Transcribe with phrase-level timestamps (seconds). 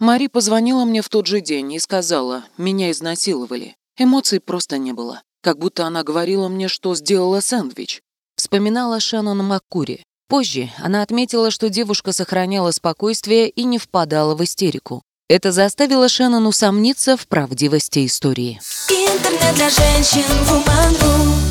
[0.00, 3.76] Мари позвонила мне в тот же день и сказала, меня изнасиловали.
[3.98, 5.20] Эмоций просто не было.
[5.42, 8.00] Как будто она говорила мне, что сделала сэндвич.
[8.34, 10.02] Вспоминала Шеннон Маккури.
[10.26, 15.02] Позже она отметила, что девушка сохраняла спокойствие и не впадала в истерику.
[15.28, 18.58] Это заставило Шеннон усомниться в правдивости истории.
[18.88, 21.49] Интернет для женщин, woman.ru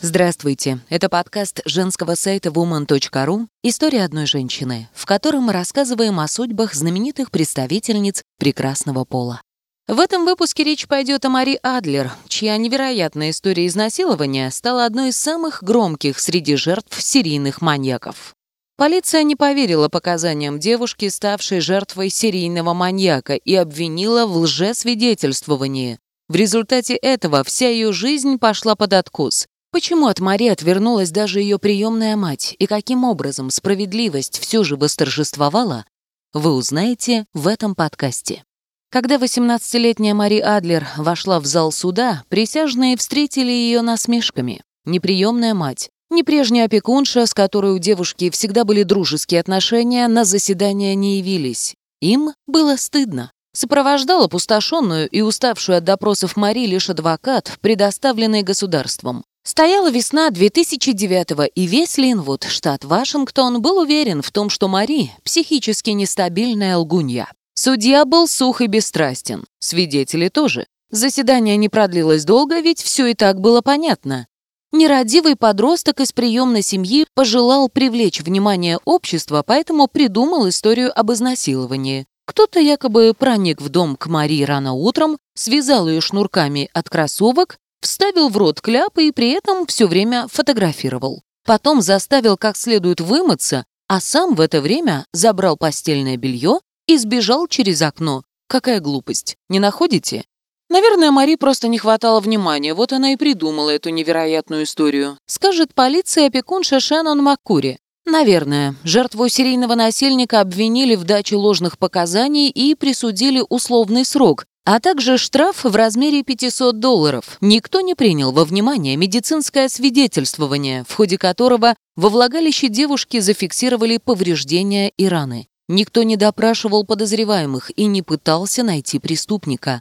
[0.00, 6.74] Здравствуйте, это подкаст женского сайта woman.ru «История одной женщины», в котором мы рассказываем о судьбах
[6.74, 9.42] знаменитых представительниц прекрасного пола.
[9.88, 15.16] В этом выпуске речь пойдет о Мари Адлер, чья невероятная история изнасилования стала одной из
[15.16, 18.36] самых громких среди жертв серийных маньяков.
[18.76, 25.98] Полиция не поверила показаниям девушки, ставшей жертвой серийного маньяка, и обвинила в лжесвидетельствовании.
[26.28, 29.48] В результате этого вся ее жизнь пошла под откос.
[29.70, 35.84] Почему от Мари отвернулась даже ее приемная мать, и каким образом справедливость все же восторжествовала,
[36.32, 38.44] вы узнаете в этом подкасте.
[38.90, 44.62] Когда 18-летняя Мари Адлер вошла в зал суда, присяжные встретили ее насмешками.
[44.86, 50.94] Неприемная мать, не прежняя опекунша, с которой у девушки всегда были дружеские отношения, на заседание
[50.94, 51.74] не явились.
[52.00, 53.30] Им было стыдно.
[53.52, 59.24] Сопровождал опустошенную и уставшую от допросов Мари лишь адвокат, предоставленный государством.
[59.48, 65.88] Стояла весна 2009-го, и весь Линвуд, штат Вашингтон, был уверен в том, что Мари– психически
[65.88, 67.32] нестабильная лгунья.
[67.54, 69.46] Судья был сух и бесстрастен.
[69.58, 70.66] Свидетели тоже.
[70.90, 74.26] Заседание не продлилось долго, ведь все и так было понятно.
[74.70, 82.04] Нерадивый подросток из приемной семьи пожелал привлечь внимание общества, поэтому придумал историю об изнасиловании.
[82.26, 88.28] Кто-то якобы проник в дом к Марии рано утром, связал ее шнурками от кроссовок, вставил
[88.28, 91.22] в рот кляп и при этом все время фотографировал.
[91.44, 97.46] Потом заставил как следует вымыться, а сам в это время забрал постельное белье и сбежал
[97.48, 98.22] через окно.
[98.48, 100.24] Какая глупость, не находите?
[100.70, 105.18] Наверное, Мари просто не хватало внимания, вот она и придумала эту невероятную историю.
[105.26, 107.78] Скажет полиция опекунша Шеннон Маккури.
[108.04, 115.16] Наверное, жертву серийного насильника обвинили в даче ложных показаний и присудили условный срок, а также
[115.16, 117.38] штраф в размере 500 долларов.
[117.40, 124.90] Никто не принял во внимание медицинское свидетельствование, в ходе которого во влагалище девушки зафиксировали повреждения
[124.90, 125.48] и раны.
[125.70, 129.80] Никто не допрашивал подозреваемых и не пытался найти преступника.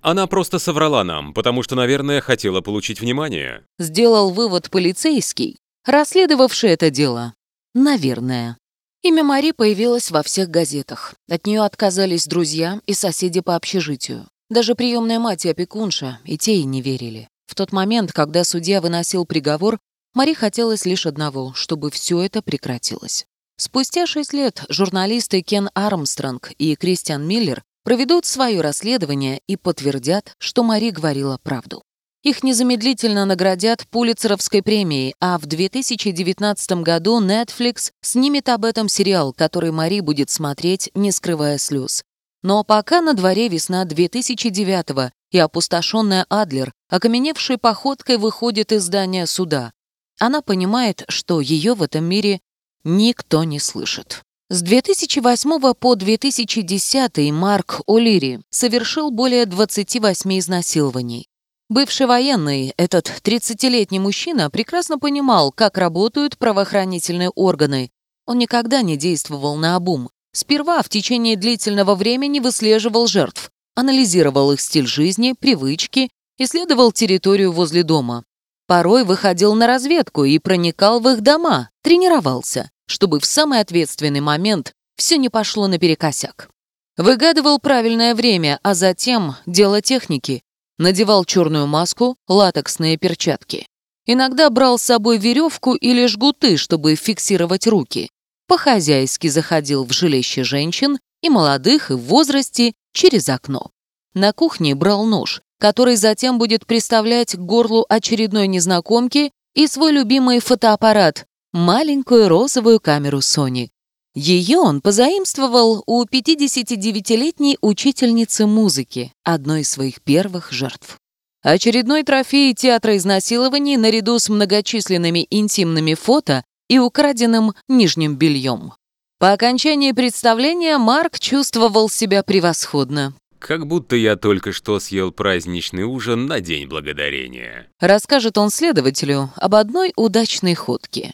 [0.00, 3.66] Она просто соврала нам, потому что, наверное, хотела получить внимание.
[3.78, 7.34] Сделал вывод полицейский, расследовавший это дело.
[7.74, 8.56] Наверное.
[9.04, 11.14] Имя Мари появилось во всех газетах.
[11.28, 14.28] От нее отказались друзья и соседи по общежитию.
[14.48, 17.28] Даже приемная мать и опекунша, и те ей не верили.
[17.46, 19.80] В тот момент, когда судья выносил приговор,
[20.14, 23.26] Мари хотелось лишь одного, чтобы все это прекратилось.
[23.56, 30.62] Спустя шесть лет журналисты Кен Армстронг и Кристиан Миллер проведут свое расследование и подтвердят, что
[30.62, 31.82] Мари говорила правду.
[32.22, 39.72] Их незамедлительно наградят Пулицеровской премией, а в 2019 году Netflix снимет об этом сериал, который
[39.72, 42.04] Мари будет смотреть, не скрывая слез.
[42.44, 49.72] Но пока на дворе весна 2009 и опустошенная Адлер, окаменевшей походкой выходит из здания суда.
[50.20, 52.40] Она понимает, что ее в этом мире
[52.84, 54.22] никто не слышит.
[54.48, 61.26] С 2008 по 2010 Марк О'Лири совершил более 28 изнасилований.
[61.72, 67.90] Бывший военный, этот 30-летний мужчина прекрасно понимал, как работают правоохранительные органы.
[68.26, 70.10] Он никогда не действовал на обум.
[70.34, 77.84] Сперва в течение длительного времени выслеживал жертв, анализировал их стиль жизни, привычки, исследовал территорию возле
[77.84, 78.24] дома.
[78.66, 84.74] Порой выходил на разведку и проникал в их дома, тренировался, чтобы в самый ответственный момент
[84.96, 86.50] все не пошло наперекосяк.
[86.98, 90.42] Выгадывал правильное время, а затем дело техники.
[90.78, 93.66] Надевал черную маску, латексные перчатки.
[94.06, 98.10] Иногда брал с собой веревку или жгуты, чтобы фиксировать руки.
[98.48, 103.70] По-хозяйски заходил в жилище женщин, и молодых, и в возрасте, через окно.
[104.14, 110.40] На кухне брал нож, который затем будет приставлять к горлу очередной незнакомки и свой любимый
[110.40, 113.68] фотоаппарат, маленькую розовую камеру Sony.
[114.14, 120.98] Ее он позаимствовал у 59-летней учительницы музыки, одной из своих первых жертв.
[121.42, 128.74] Очередной трофей театра изнасилований наряду с многочисленными интимными фото и украденным нижним бельем.
[129.18, 133.14] По окончании представления Марк чувствовал себя превосходно.
[133.38, 137.68] Как будто я только что съел праздничный ужин на День Благодарения.
[137.80, 141.12] Расскажет он следователю об одной удачной ходке.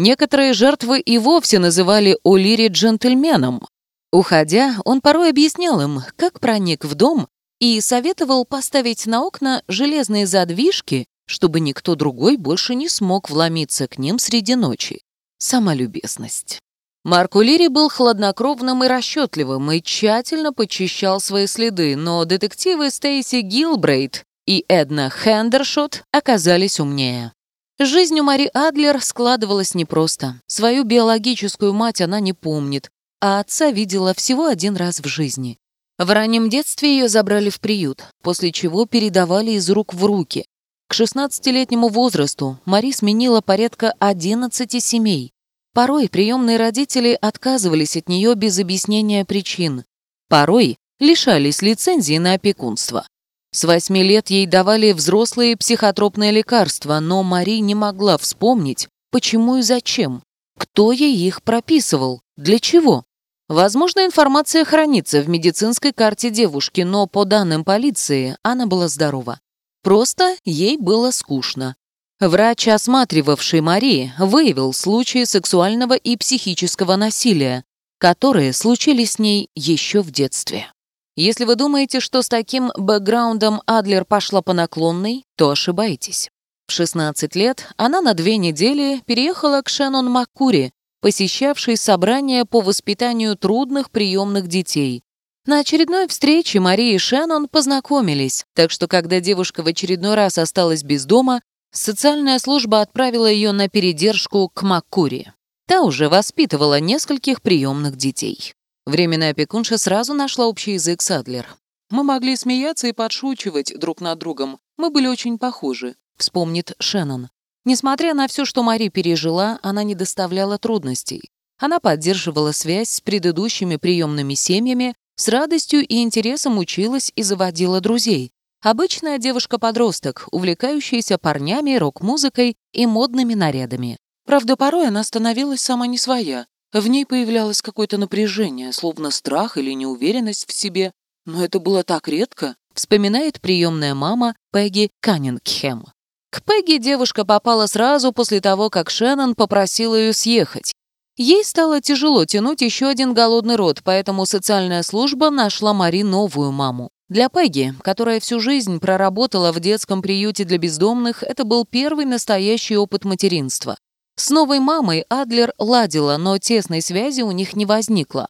[0.00, 3.66] Некоторые жертвы и вовсе называли О'Лири джентльменом.
[4.12, 7.26] Уходя, он порой объяснял им, как проник в дом
[7.58, 13.98] и советовал поставить на окна железные задвижки, чтобы никто другой больше не смог вломиться к
[13.98, 15.02] ним среди ночи.
[15.38, 16.60] Самолюбезность.
[17.02, 24.22] Марко Лири был хладнокровным и расчетливым и тщательно почищал свои следы, но детективы Стейси Гилбрейт
[24.46, 27.32] и Эдна Хендершот оказались умнее.
[27.80, 30.40] Жизнь у Мари Адлер складывалась непросто.
[30.48, 32.90] Свою биологическую мать она не помнит,
[33.20, 35.58] а отца видела всего один раз в жизни.
[35.96, 40.44] В раннем детстве ее забрали в приют, после чего передавали из рук в руки.
[40.88, 45.32] К 16-летнему возрасту Мари сменила порядка 11 семей.
[45.72, 49.84] Порой приемные родители отказывались от нее без объяснения причин.
[50.28, 53.06] Порой лишались лицензии на опекунство.
[53.50, 59.62] С восьми лет ей давали взрослые психотропные лекарства, но Мари не могла вспомнить, почему и
[59.62, 60.22] зачем.
[60.58, 62.20] Кто ей их прописывал?
[62.36, 63.04] Для чего?
[63.48, 69.40] Возможно, информация хранится в медицинской карте девушки, но по данным полиции она была здорова.
[69.82, 71.76] Просто ей было скучно.
[72.20, 77.64] Врач, осматривавший Мари, выявил случаи сексуального и психического насилия,
[77.98, 80.70] которые случились с ней еще в детстве.
[81.20, 86.30] Если вы думаете, что с таким бэкграундом Адлер пошла по наклонной, то ошибаетесь.
[86.68, 90.70] В 16 лет она на две недели переехала к Шеннон Маккури,
[91.00, 95.02] посещавшей собрание по воспитанию трудных приемных детей.
[95.44, 100.84] На очередной встрече Мария и Шеннон познакомились, так что когда девушка в очередной раз осталась
[100.84, 101.40] без дома,
[101.72, 105.32] социальная служба отправила ее на передержку к Маккури.
[105.66, 108.54] Та уже воспитывала нескольких приемных детей.
[108.88, 111.58] Временная опекунша сразу нашла общий язык с Адлер.
[111.90, 114.60] «Мы могли смеяться и подшучивать друг над другом.
[114.78, 117.28] Мы были очень похожи»,— вспомнит Шеннон.
[117.66, 121.28] Несмотря на все, что Мари пережила, она не доставляла трудностей.
[121.58, 128.32] Она поддерживала связь с предыдущими приемными семьями, с радостью и интересом училась и заводила друзей.
[128.62, 133.98] Обычная девушка-подросток, увлекающаяся парнями, рок-музыкой и модными нарядами.
[134.24, 139.72] Правда, порой она становилась сама не своя, в ней появлялось какое-то напряжение, словно страх или
[139.72, 140.92] неуверенность в себе.
[141.24, 145.84] Но это было так редко, вспоминает приемная мама Пегги Каннингхэм.
[146.30, 150.72] К Пегги девушка попала сразу после того, как Шеннон попросил ее съехать.
[151.16, 156.90] Ей стало тяжело тянуть еще один голодный род, поэтому социальная служба нашла Мари новую маму.
[157.08, 162.76] Для Пегги, которая всю жизнь проработала в детском приюте для бездомных, это был первый настоящий
[162.76, 163.78] опыт материнства.
[164.18, 168.26] С новой мамой Адлер ладила, но тесной связи у них не возникло.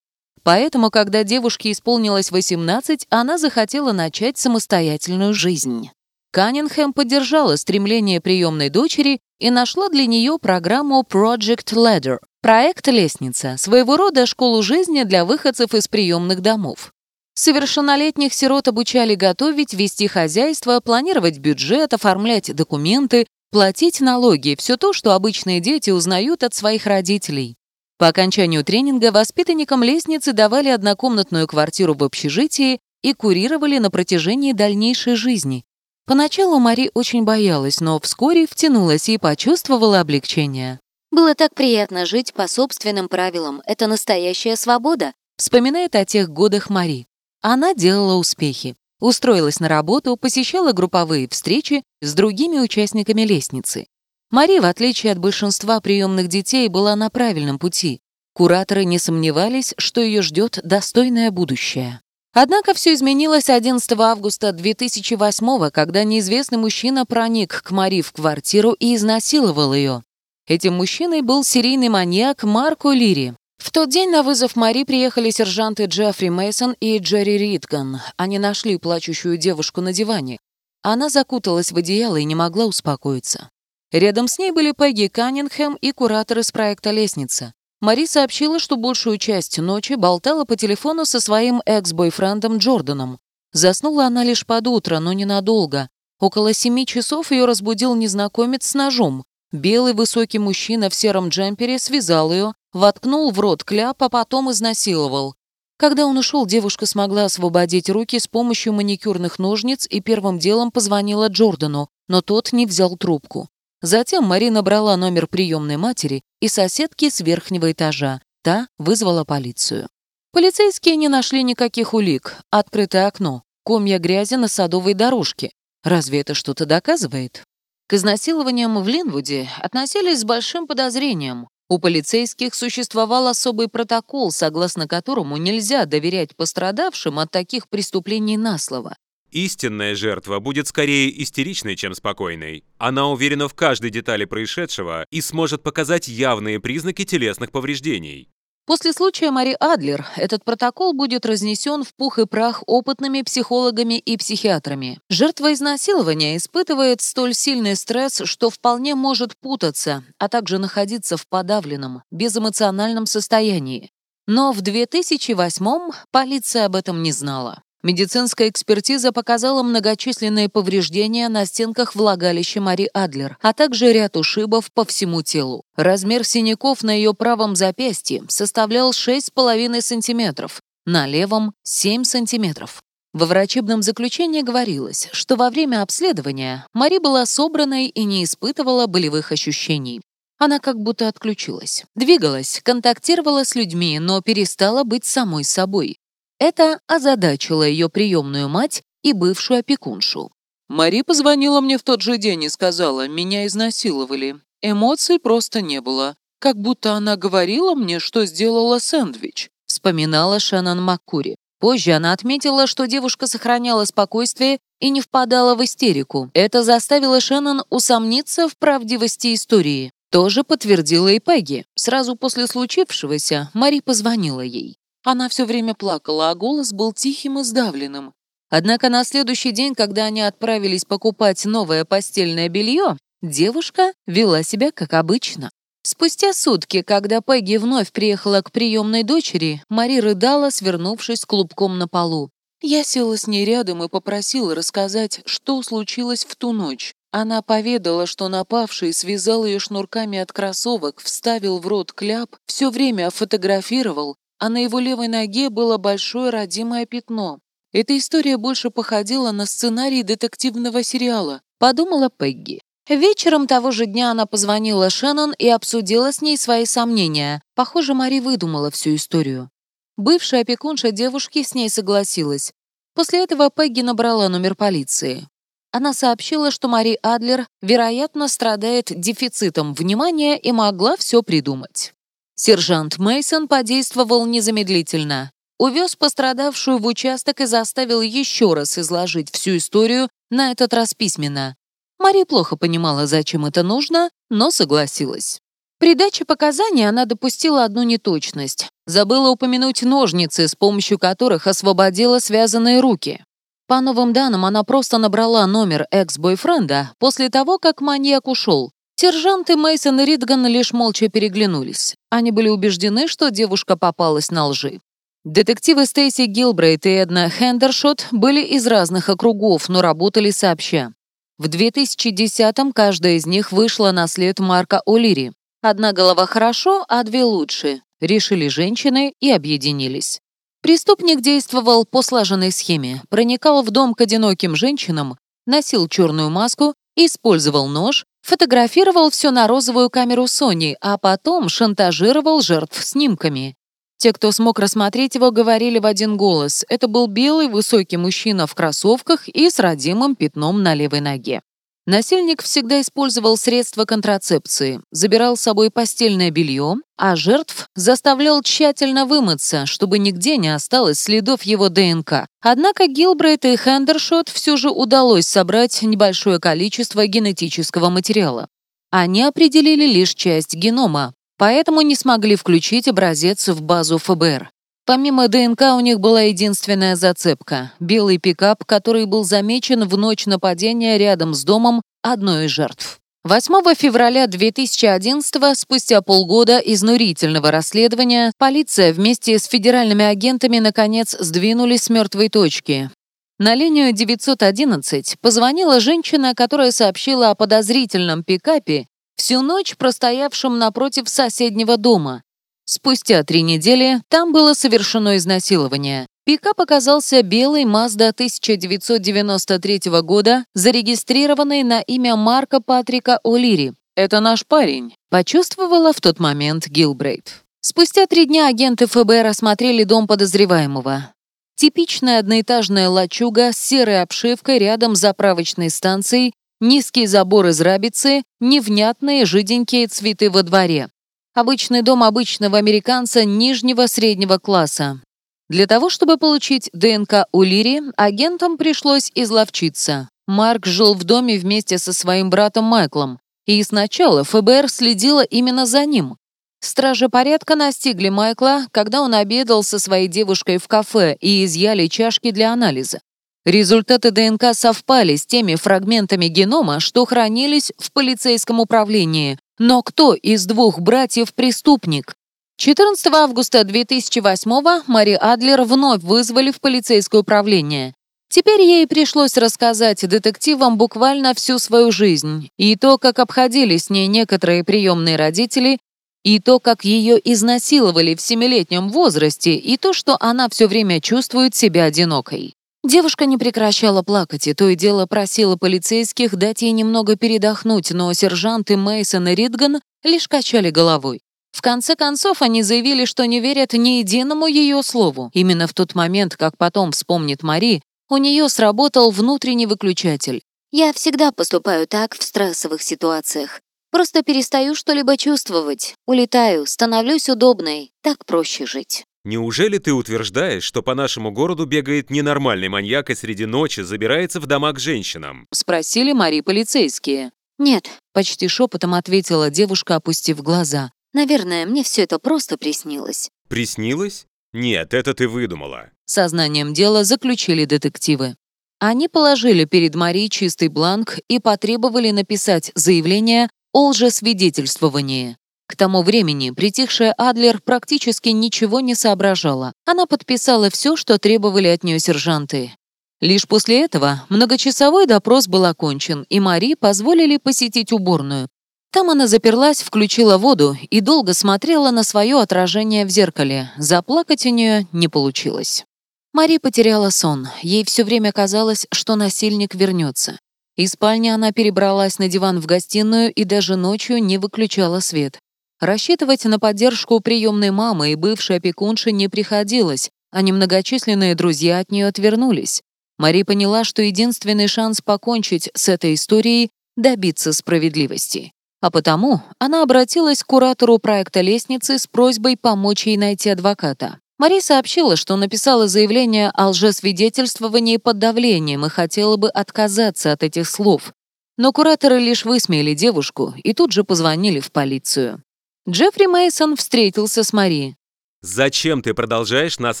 [0.44, 5.90] Поэтому, когда девушке исполнилось 18, она захотела начать самостоятельную жизнь.
[6.30, 13.96] Каннингхэм поддержала стремление приемной дочери и нашла для нее программу Project Ladder– проект «Лестница», своего
[13.96, 16.92] рода школу жизни для выходцев из приемных домов.
[17.34, 25.12] Совершеннолетних сирот обучали готовить, вести хозяйство, планировать бюджет, оформлять документы, Платить налоги– все то, что
[25.12, 27.56] обычные дети узнают от своих родителей.
[27.98, 35.16] По окончанию тренинга воспитанникам лестницы давали однокомнатную квартиру в общежитии и курировали на протяжении дальнейшей
[35.16, 35.66] жизни.
[36.06, 40.80] Поначалу Мари очень боялась, но вскоре втянулась и почувствовала облегчение.
[41.10, 43.60] «Было так приятно жить по собственным правилам.
[43.66, 47.06] Это настоящая свобода», вспоминает о тех годах Мари.
[47.42, 48.76] Она делала успехи.
[49.02, 53.88] Устроилась на работу, посещала групповые встречи с другими участниками лестницы.
[54.30, 57.98] Мари, в отличие от большинства приемных детей, была на правильном пути.
[58.32, 62.00] Кураторы не сомневались, что ее ждет достойное будущее.
[62.32, 68.94] Однако все изменилось 11 августа 2008 когда неизвестный мужчина проник к Мари в квартиру и
[68.94, 70.04] изнасиловал ее.
[70.46, 73.34] Этим мужчиной был серийный маньяк Марко Лири.
[73.58, 78.00] В тот день на вызов Мари приехали сержанты Джеффри Мейсон и Джерри Ритган.
[78.16, 80.38] Они нашли плачущую девушку на диване.
[80.82, 83.50] Она закуталась в одеяло и не могла успокоиться.
[83.92, 87.52] Рядом с ней были Пегги Каннингхэм и куратор из проекта «Лестница».
[87.80, 93.18] Мари сообщила, что большую часть ночи болтала по телефону со своим экс-бойфрендом Джорданом.
[93.52, 95.88] Заснула она лишь под утро, но ненадолго.
[96.18, 99.24] Около семи часов ее разбудил незнакомец с ножом.
[99.50, 105.34] Белый высокий мужчина в сером джемпере связал ее, воткнул в рот кляп, а потом изнасиловал.
[105.76, 111.28] Когда он ушел, девушка смогла освободить руки с помощью маникюрных ножниц и первым делом позвонила
[111.28, 113.48] Джордану, но тот не взял трубку.
[113.80, 118.20] Затем Марина брала номер приемной матери и соседки с верхнего этажа.
[118.44, 119.88] Та вызвала полицию.
[120.32, 122.38] Полицейские не нашли никаких улик.
[122.50, 125.50] Открытое окно, комья грязи на садовой дорожке.
[125.84, 127.44] Разве это что-то доказывает?
[127.88, 131.48] К изнасилованиям в Линвуде относились с большим подозрением.
[131.72, 138.94] У полицейских существовал особый протокол, согласно которому нельзя доверять пострадавшим от таких преступлений на слово.
[139.30, 142.64] Истинная жертва будет скорее истеричной, чем спокойной.
[142.76, 148.28] Она уверена в каждой детали происшедшего и сможет показать явные признаки телесных повреждений.
[148.64, 154.16] После случая Мари Адлер этот протокол будет разнесен в пух и прах опытными психологами и
[154.16, 155.00] психиатрами.
[155.08, 162.02] Жертва изнасилования испытывает столь сильный стресс, что вполне может путаться, а также находиться в подавленном,
[162.12, 163.90] безэмоциональном состоянии.
[164.28, 167.62] Но в 2008 полиция об этом не знала.
[167.82, 174.84] Медицинская экспертиза показала многочисленные повреждения на стенках влагалища Мари Адлер, а также ряд ушибов по
[174.84, 175.64] всему телу.
[175.74, 180.48] Размер синяков на ее правом запястье составлял 6,5 см,
[180.86, 182.68] на левом— 7 см.
[183.12, 189.32] Во врачебном заключении говорилось, что во время обследования Мари была собранной и не испытывала болевых
[189.32, 190.00] ощущений.
[190.38, 191.84] Она как будто отключилась.
[191.94, 195.98] Двигалась, контактировала с людьми, но перестала быть самой собой.
[196.44, 200.32] Это озадачило ее приемную мать и бывшую опекуншу.
[200.68, 204.40] Мари позвонила мне в тот же день и сказала, меня изнасиловали.
[204.60, 206.16] Эмоций просто не было.
[206.40, 211.36] Как будто она говорила мне, что сделала сэндвич, вспоминала Шеннон Маккури.
[211.60, 216.28] Позже она отметила, что девушка сохраняла спокойствие и не впадала в истерику.
[216.34, 219.92] Это заставило Шеннон усомниться в правдивости истории.
[220.10, 221.66] Тоже подтвердила и Пегги.
[221.76, 224.76] Сразу после случившегося Мари позвонила ей.
[225.04, 228.14] Она все время плакала, а голос был тихим и сдавленным.
[228.50, 234.92] Однако на следующий день, когда они отправились покупать новое постельное белье, девушка вела себя как
[234.92, 235.50] обычно.
[235.84, 242.30] Спустя сутки, когда Пегги вновь приехала к приемной дочери, Мари рыдала, свернувшись клубком на полу.
[242.60, 246.94] Я села с ней рядом и попросила рассказать, что случилось в ту ночь.
[247.10, 253.10] Она поведала, что напавший связал ее шнурками от кроссовок, вставил в рот кляп, все время
[253.10, 257.38] фотографировал а на его левой ноге было большое родимое пятно.
[257.72, 262.60] Эта история больше походила на сценарий детективного сериала, подумала Пегги.
[262.88, 267.40] Вечером того же дня она позвонила Шеннон и обсудила с ней свои сомнения.
[267.54, 269.50] Похоже, Мари выдумала всю историю.
[269.96, 272.52] Бывшая опекунша девушки с ней согласилась.
[272.94, 275.28] После этого Пегги набрала номер полиции.
[275.70, 281.94] Она сообщила, что Мари Адлер, вероятно, страдает дефицитом внимания и могла все придумать.
[282.34, 285.30] Сержант Мейсон подействовал незамедлительно.
[285.58, 291.56] Увез пострадавшую в участок и заставил еще раз изложить всю историю, на этот раз письменно.
[291.98, 295.40] Мари плохо понимала, зачем это нужно, но согласилась.
[295.78, 298.68] При даче показаний она допустила одну неточность.
[298.86, 303.24] Забыла упомянуть ножницы, с помощью которых освободила связанные руки.
[303.68, 310.00] По новым данным, она просто набрала номер экс-бойфренда после того, как маньяк ушел, Сержанты Мейсон
[310.00, 311.96] и Ридган лишь молча переглянулись.
[312.10, 314.80] Они были убеждены, что девушка попалась на лжи.
[315.24, 320.92] Детективы Стейси Гилбрейт и Эдна Хендершот были из разных округов, но работали сообща.
[321.38, 325.32] В 2010-м каждая из них вышла на след Марка О'Лири.
[325.60, 327.82] Одна голова хорошо, а две лучше.
[328.00, 330.20] Решили женщины и объединились.
[330.60, 337.68] Преступник действовал по слаженной схеме, проникал в дом к одиноким женщинам, носил черную маску, использовал
[337.68, 343.56] нож, Фотографировал все на розовую камеру Sony, а потом шантажировал жертв снимками.
[343.98, 346.64] Те, кто смог рассмотреть его, говорили в один голос.
[346.68, 351.42] Это был белый высокий мужчина в кроссовках и с родимым пятном на левой ноге.
[351.84, 359.66] Насильник всегда использовал средства контрацепции, забирал с собой постельное белье, а жертв заставлял тщательно вымыться,
[359.66, 362.28] чтобы нигде не осталось следов его ДНК.
[362.40, 368.46] Однако Гилбрейт и Хендершот все же удалось собрать небольшое количество генетического материала.
[368.92, 374.50] Они определили лишь часть генома, поэтому не смогли включить образец в базу ФБР.
[374.84, 380.98] Помимо ДНК у них была единственная зацепка— белый пикап, который был замечен в ночь нападения
[380.98, 382.98] рядом с домом одной из жертв.
[383.24, 391.90] 8 февраля 2011 спустя полгода изнурительного расследования, полиция вместе с федеральными агентами наконец сдвинулись с
[391.90, 392.90] мертвой точки.
[393.38, 401.76] На линию 911 позвонила женщина, которая сообщила о подозрительном пикапе, всю ночь простоявшем напротив соседнего
[401.76, 402.24] дома.
[402.64, 406.06] Спустя три недели там было совершено изнасилование.
[406.24, 413.74] Пикап оказался белой Mazda 1993 года, зарегистрированной на имя Марка Патрика О'Лири.
[413.96, 417.42] «Это наш парень»,— почувствовала в тот момент Гилбрейт.
[417.60, 421.12] Спустя три дня агенты ФБР осмотрели дом подозреваемого.
[421.56, 429.26] Типичная одноэтажная лачуга с серой обшивкой рядом с заправочной станцией, низкий забор из рабицы, невнятные
[429.26, 430.88] жиденькие цветы во дворе.
[431.34, 435.00] Обычный дом обычного американца нижнего среднего класса.
[435.48, 440.10] Для того, чтобы получить ДНК у Лири, агентам пришлось изловчиться.
[440.26, 445.86] Марк жил в доме вместе со своим братом Майклом, и сначала ФБР следило именно за
[445.86, 446.16] ним.
[446.60, 452.30] Стражи порядка настигли Майкла, когда он обедал со своей девушкой в кафе и изъяли чашки
[452.30, 453.00] для анализа.
[453.44, 459.36] Результаты ДНК совпали с теми фрагментами генома, что хранились в полицейском управлении.
[459.58, 462.14] Но кто из двух братьев преступник?
[462.58, 467.94] 14 августа 2008 Мари Адлер вновь вызвали в полицейское управление.
[468.28, 474.06] Теперь ей пришлось рассказать детективам буквально всю свою жизнь, и то, как обходили с ней
[474.06, 475.78] некоторые приемные родители,
[476.22, 481.56] и то, как ее изнасиловали в семилетнем возрасте, и то, что она все время чувствует
[481.56, 482.54] себя одинокой.
[482.84, 488.12] Девушка не прекращала плакать, и то и дело просила полицейских дать ей немного передохнуть, но
[488.12, 491.20] сержанты Мейсон и Ридган лишь качали головой.
[491.52, 495.30] В конце концов, они заявили, что не верят ни единому ее слову.
[495.32, 500.42] Именно в тот момент, как потом вспомнит Мари, у нее сработал внутренний выключатель.
[500.72, 503.60] «Я всегда поступаю так в стрессовых ситуациях.
[503.92, 507.92] Просто перестаю что-либо чувствовать, улетаю, становлюсь удобной.
[508.02, 509.04] Так проще жить».
[509.24, 514.46] Неужели ты утверждаешь, что по нашему городу бегает ненормальный маньяк и среди ночи забирается в
[514.46, 515.46] дома к женщинам?
[515.52, 517.30] Спросили Мари полицейские.
[517.58, 520.90] «Нет, Почти шепотом ответила девушка, опустив глаза.
[521.12, 523.30] наверное, мне все это просто приснилось».
[523.48, 524.26] Приснилось?
[524.52, 525.90] Нет, это ты выдумала.
[526.04, 528.34] Сознанием дела заключили детективы.
[528.80, 535.36] Они положили перед Мари чистый бланк и потребовали написать заявление о лжесвидетельствовании.
[535.72, 539.72] К тому времени притихшая Адлер практически ничего не соображала.
[539.86, 542.74] Она подписала все, что требовали от нее сержанты.
[543.22, 548.48] Лишь после этого многочасовой допрос был окончен, и Мари позволили посетить уборную.
[548.92, 553.72] Там она заперлась, включила воду и долго смотрела на свое отражение в зеркале.
[553.78, 555.86] Заплакать у нее не получилось.
[556.34, 557.48] Мари потеряла сон.
[557.62, 560.38] Ей все время казалось, что насильник вернется.
[560.76, 565.38] Из спальни она перебралась на диван в гостиную и даже ночью не выключала свет.
[565.82, 572.06] Рассчитывать на поддержку приемной мамы и бывшей опекунши не приходилось, а немногочисленные друзья от нее
[572.06, 572.82] отвернулись.
[573.18, 578.52] Мари поняла, что единственный шанс покончить с этой историей— добиться справедливости.
[578.80, 584.20] А потому она обратилась к куратору проекта «Лестницы» с просьбой помочь ей найти адвоката.
[584.38, 590.68] Мари сообщила, что написала заявление о лжесвидетельствовании под давлением и хотела бы отказаться от этих
[590.68, 591.12] слов.
[591.58, 595.42] Но кураторы лишь высмеяли девушку и тут же позвонили в полицию.
[595.88, 597.96] Джеффри Мейсон встретился с Мари.
[598.40, 600.00] Зачем ты продолжаешь нас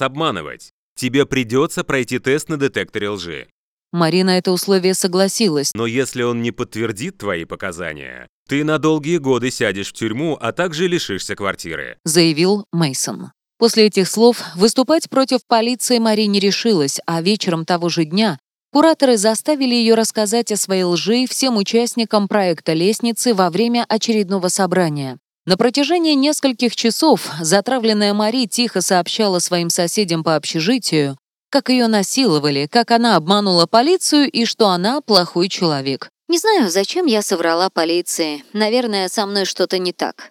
[0.00, 0.70] обманывать?
[0.94, 3.48] Тебе придется пройти тест на детекторе лжи.
[3.90, 5.72] Мари на это условие согласилась.
[5.74, 10.52] Но если он не подтвердит твои показания, ты на долгие годы сядешь в тюрьму, а
[10.52, 11.98] также лишишься квартиры.
[12.04, 13.32] заявил Мейсон.
[13.58, 18.38] После этих слов выступать против полиции Мари не решилась, а вечером того же дня
[18.72, 25.18] кураторы заставили ее рассказать о своей лжи всем участникам проекта «Лестницы» во время очередного собрания.
[25.44, 31.18] На протяжении нескольких часов затравленная Мари тихо сообщала своим соседям по общежитию,
[31.50, 36.10] как ее насиловали, как она обманула полицию и что она плохой человек.
[36.28, 38.44] Не знаю, зачем я соврала полиции.
[38.52, 40.30] Наверное, со мной что-то не так.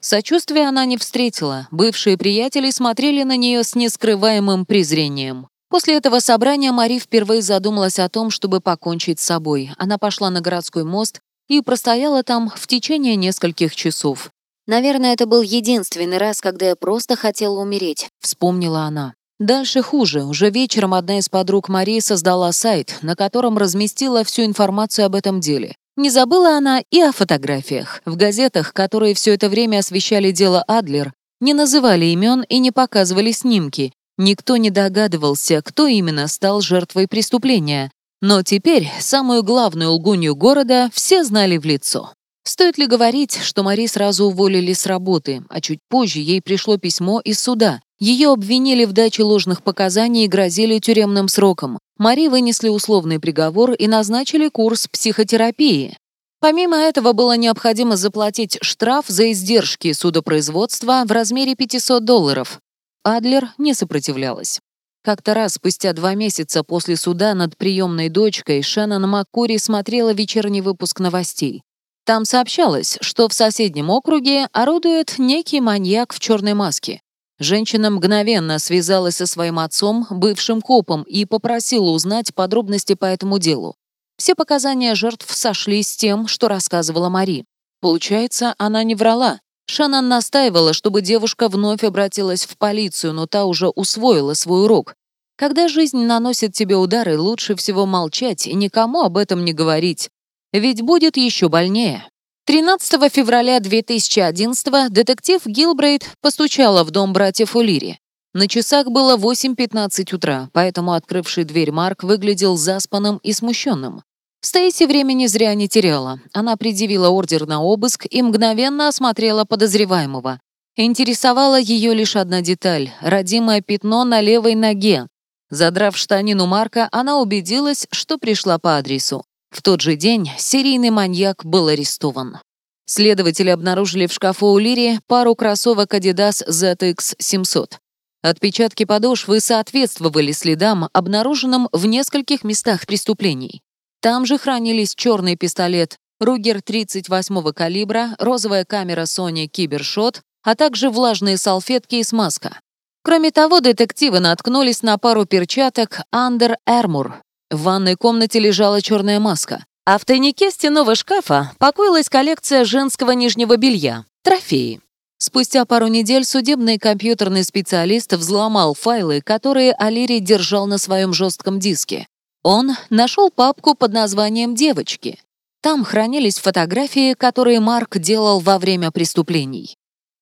[0.00, 1.66] Сочувствия она не встретила.
[1.72, 5.48] Бывшие приятели смотрели на нее с нескрываемым презрением.
[5.70, 9.72] После этого собрания Мари впервые задумалась о том, чтобы покончить с собой.
[9.76, 14.30] Она пошла на городской мост и простояла там в течение нескольких часов.
[14.66, 18.08] Наверное, это был единственный раз, когда я просто хотела умереть.
[18.20, 19.14] Вспомнила она.
[19.40, 20.24] Дальше хуже.
[20.24, 25.40] Уже вечером одна из подруг Марии создала сайт, на котором разместила всю информацию об этом
[25.40, 25.74] деле.
[25.96, 28.02] Не забыла она и о фотографиях.
[28.04, 33.32] В газетах, которые все это время освещали дело Адлер, не называли имен и не показывали
[33.32, 33.92] снимки.
[34.16, 37.90] Никто не догадывался, кто именно стал жертвой преступления.
[38.20, 42.12] Но теперь самую главную лгунью города все знали в лицо.
[42.44, 47.20] Стоит ли говорить, что Мари сразу уволили с работы, а чуть позже ей пришло письмо
[47.20, 47.80] из суда.
[48.00, 51.78] Ее обвинили в даче ложных показаний и грозили тюремным сроком.
[51.98, 55.96] Мари вынесли условный приговор и назначили курс психотерапии.
[56.40, 62.58] Помимо этого было необходимо заплатить штраф за издержки судопроизводства в размере 500 долларов.
[63.04, 64.58] Адлер не сопротивлялась.
[65.04, 70.98] Как-то раз, спустя два месяца после суда над приемной дочкой, Шеннон Маккури смотрела вечерний выпуск
[70.98, 71.62] новостей.
[72.04, 77.00] Там сообщалось, что в соседнем округе орудует некий маньяк в черной маске.
[77.38, 83.76] Женщина мгновенно связалась со своим отцом, бывшим копом, и попросила узнать подробности по этому делу.
[84.16, 87.44] Все показания жертв сошлись с тем, что рассказывала Мари.
[87.80, 89.40] Получается, она не врала.
[89.66, 94.94] Шанан настаивала, чтобы девушка вновь обратилась в полицию, но та уже усвоила свой урок.
[95.36, 100.10] Когда жизнь наносит тебе удары, лучше всего молчать и никому об этом не говорить.
[100.52, 102.06] Ведь будет еще больнее.
[102.46, 107.98] 13 февраля 2011 детектив Гилбрейт постучала в дом братьев Улири.
[108.34, 114.02] На часах было 8.15 утра, поэтому открывший дверь Марк выглядел заспанным и смущенным.
[114.40, 116.20] Стейси времени зря не теряла.
[116.32, 120.40] Она предъявила ордер на обыск и мгновенно осмотрела подозреваемого.
[120.76, 125.06] Интересовала ее лишь одна деталь— родимое пятно на левой ноге.
[125.50, 129.24] Задрав штанину Марка, она убедилась, что пришла по адресу.
[129.52, 132.38] В тот же день серийный маньяк был арестован.
[132.86, 137.78] Следователи обнаружили в шкафу у Лири пару кроссовок Adidas ZX 700.
[138.22, 143.60] Отпечатки подошвы соответствовали следам, обнаруженным в нескольких местах преступлений.
[144.00, 151.36] Там же хранились черный пистолет Ругер 38-го калибра, розовая камера Sony Кибершот, а также влажные
[151.36, 152.60] салфетки и смазка.
[153.02, 157.14] Кроме того, детективы наткнулись на пару перчаток Under Armour.
[157.52, 163.58] В ванной комнате лежала черная маска, а в тайнике стенового шкафа покоилась коллекция женского нижнего
[163.58, 164.80] белья— трофеи.
[165.18, 172.06] Спустя пару недель судебный компьютерный специалист взломал файлы, которые Алири держал на своем жестком диске.
[172.42, 175.20] Он нашел папку под названием «Девочки».
[175.60, 179.76] Там хранились фотографии, которые Марк делал во время преступлений.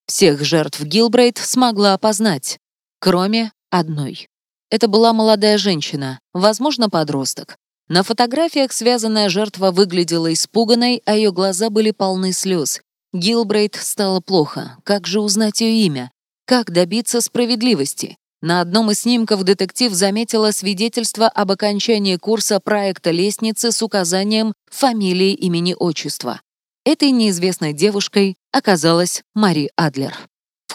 [0.07, 2.59] Всех жертв Гилбрейт смогла опознать,
[2.99, 4.27] кроме одной.
[4.71, 7.57] Это была молодая женщина, возможно, подросток.
[7.89, 12.81] На фотографиях связанная жертва выглядела испуганной, а ее глаза были полны слез.
[13.13, 14.77] Гилбрейт стало плохо.
[14.85, 16.13] Как же узнать ее имя?
[16.47, 18.17] Как добиться справедливости?
[18.43, 25.35] На одном из снимков детектив заметила свидетельство об окончании курса проекта лестницы с указанием фамилии,
[25.35, 26.41] имени, отчества.
[26.85, 30.30] Этой неизвестной девушкой оказалась Мари Адлер.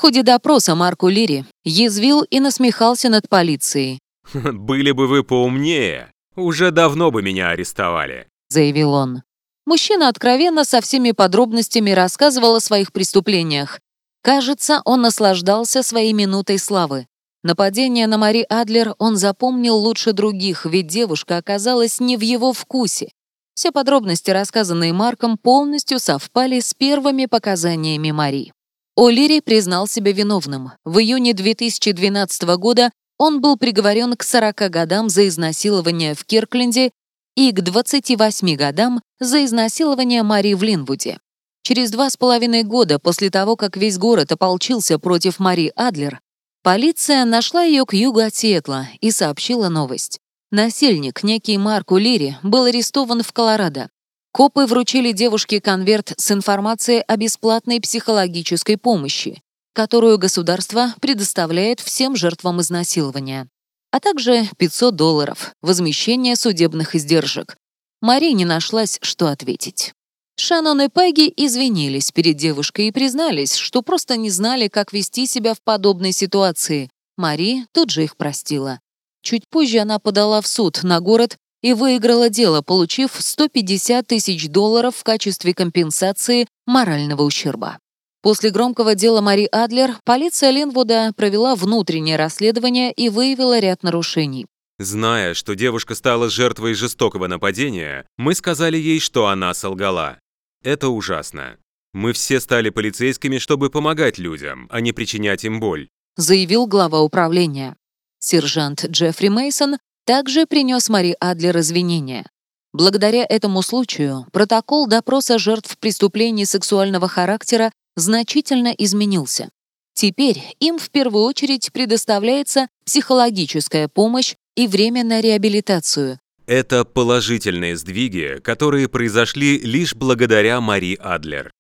[0.05, 3.97] Ходе допроса Марку Лири язвил и насмехался над полицией.
[4.35, 9.23] «Были бы вы поумнее, уже давно бы меня арестовали»,— заявил он.
[9.65, 13.79] Мужчина откровенно со всеми подробностями рассказывал о своих преступлениях.
[14.21, 17.07] Кажется, он наслаждался своей минутой славы.
[17.41, 23.09] Нападение на Мари Адлер он запомнил лучше других, ведь девушка оказалась не в его вкусе.
[23.55, 28.51] Все подробности, рассказанные Марком, полностью совпали с первыми показаниями Мари.
[28.97, 30.71] О'Лири признал себя виновным.
[30.85, 36.91] В июне 2012 года он был приговорен к 40 годам за изнасилование в Киркленде
[37.35, 41.19] и к 28 годам за изнасилование Мари в Линвуде.
[41.63, 46.19] Через два с половиной года после того, как весь город ополчился против Мари Адлер,
[46.65, 50.19] Полиция нашла ее к югу от Сиэтла и сообщила новость.
[50.49, 53.91] Насильник, некий Марк Улири, был арестован в Колорадо.
[54.35, 62.59] Копы вручили девушке конверт с информацией о бесплатной психологической помощи, которую государство предоставляет всем жертвам
[62.59, 63.47] изнасилования,
[63.91, 67.55] а также 500 долларов, возмещение судебных издержек.
[68.01, 69.93] Мари не нашлась, что ответить.
[70.35, 75.53] Шанон и Пегги извинились перед девушкой и признались, что просто не знали, как вести себя
[75.53, 76.89] в подобной ситуации.
[77.15, 78.81] Мари тут же их простила.
[79.21, 84.97] Чуть позже она подала в суд на город и выиграла дело, получив 150 тысяч долларов
[84.97, 87.79] в качестве компенсации морального ущерба.
[88.21, 94.45] После громкого дела Мари Адлер полиция Линвуда провела внутреннее расследование и выявила ряд нарушений.
[94.77, 100.19] Зная, что девушка стала жертвой жестокого нападения, мы сказали ей, что она солгала.
[100.63, 101.57] Это ужасно.
[101.95, 107.75] Мы все стали полицейскими, чтобы помогать людям, а не причинять им боль», заявил глава управления.
[108.19, 112.25] Сержант Джеффри Мейсон также принес Мари Адлер извинения.
[112.73, 119.49] Благодаря этому случаю протокол допроса жертв преступлений сексуального характера значительно изменился.
[119.93, 128.39] Теперь им в первую очередь предоставляется психологическая помощь и время на реабилитацию, это положительные сдвиги,
[128.43, 131.51] которые произошли лишь благодаря Мари Адлер.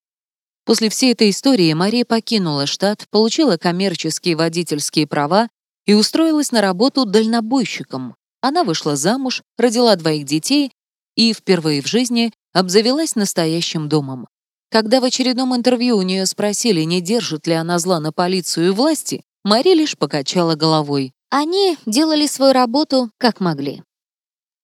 [0.63, 5.47] После всей этой истории Мария покинула штат, получила коммерческие водительские права
[5.85, 8.15] и устроилась на работу дальнобойщиком.
[8.45, 10.71] Она вышла замуж, родила двоих детей
[11.15, 14.27] и впервые в жизни обзавелась настоящим домом.
[14.69, 18.69] Когда в очередном интервью у нее спросили, не держит ли она зла на полицию и
[18.69, 21.11] власти, Мари лишь покачала головой.
[21.31, 23.81] Они делали свою работу как могли.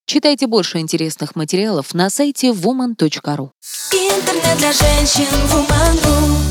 [0.06, 3.50] Читайте больше интересных материалов на сайте woman.ru.
[3.94, 6.51] Интернет для женщин woman.ru